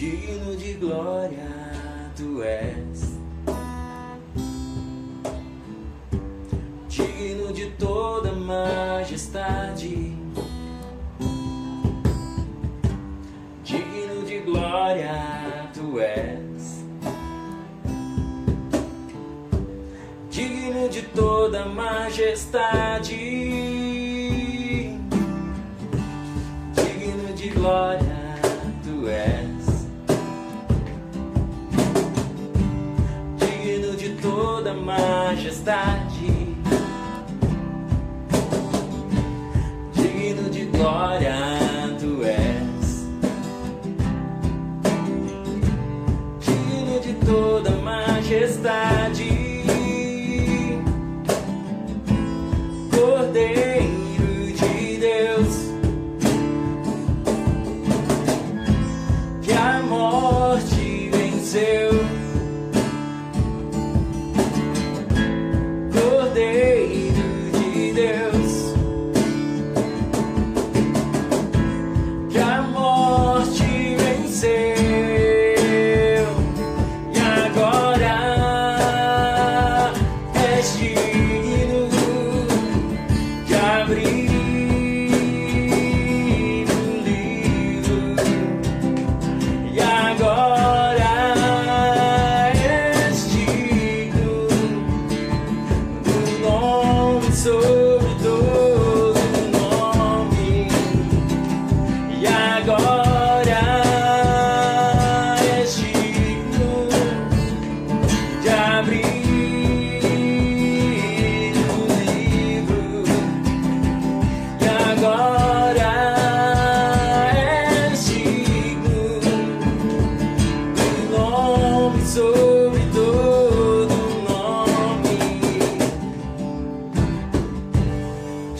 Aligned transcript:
digno 0.00 0.56
de 0.56 0.72
glória 0.72 1.46
tu 2.16 2.42
és. 2.42 3.20
Digno 6.88 7.52
de 7.52 7.66
toda 7.72 8.32
majestade, 8.32 10.16
digno 13.62 14.22
de 14.24 14.38
glória 14.38 15.68
tu 15.74 16.00
és. 16.00 16.82
Digno 20.30 20.88
de 20.88 21.02
toda 21.14 21.66
majestade, 21.66 23.16
digno 26.74 27.34
de 27.36 27.48
glória. 27.48 28.09
just 35.50 35.64
that. 35.64 36.09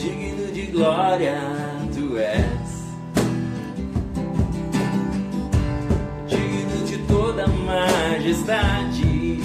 digno 0.01 0.51
de 0.51 0.65
glória 0.65 1.37
tu 1.93 2.17
és. 2.17 2.81
Digno 6.27 6.85
de 6.87 6.97
toda 7.07 7.45
majestade, 7.47 9.37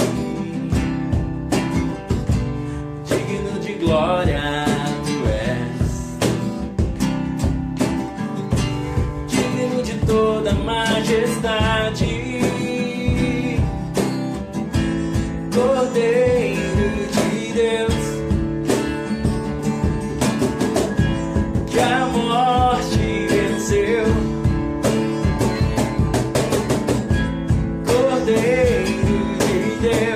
digno 3.04 3.60
de 3.60 3.72
glória 3.74 4.64
tu 5.04 5.28
és. 5.28 6.16
Digno 9.28 9.82
de 9.82 9.94
toda 10.06 10.54
majestade. 10.54 12.55
que 21.76 21.82
a 21.82 22.06
morte 22.06 23.26
venceu. 23.28 24.06
Cordeiro 27.86 29.36
de 29.44 29.76
Deus. 29.82 30.15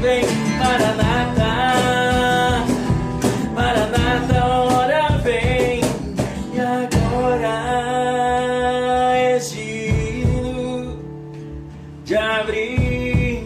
vem 0.00 0.24
Maranata 0.58 1.48
Maranata, 3.54 4.44
hora 4.46 5.08
vem. 5.24 5.80
E 6.54 6.60
agora 6.60 7.54
é 9.16 9.40
giro 9.40 10.98
De 12.04 12.16
abrir 12.16 13.44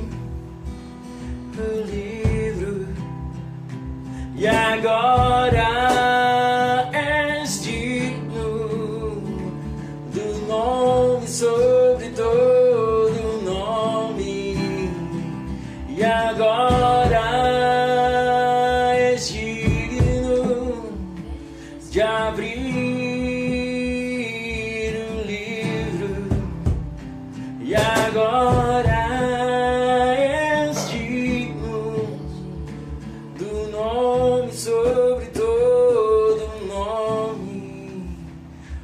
o 1.57 1.61
livro. 1.91 2.89
E 4.37 4.47
agora 4.47 5.02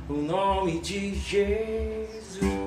o 0.09 0.15
nome 0.15 0.81
de 0.81 1.15
Jesus. 1.15 2.58